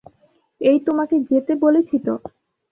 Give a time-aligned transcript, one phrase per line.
[0.61, 2.13] এই, তোমাকে যেতে বলেছি তো।